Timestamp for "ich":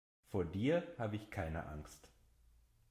1.17-1.29